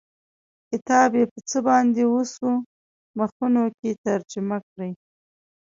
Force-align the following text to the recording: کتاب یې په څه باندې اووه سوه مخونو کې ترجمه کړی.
کتاب 0.69 1.09
یې 1.19 1.25
په 1.33 1.39
څه 1.49 1.57
باندې 1.67 2.01
اووه 2.05 2.23
سوه 2.35 2.53
مخونو 3.17 3.63
کې 3.79 3.91
ترجمه 4.05 4.57
کړی. 4.69 4.91